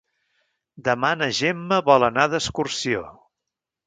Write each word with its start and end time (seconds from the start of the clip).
Demà 0.87 1.11
na 1.19 1.27
Gemma 1.39 1.77
vol 1.89 2.05
anar 2.07 2.23
d'excursió. 2.31 3.05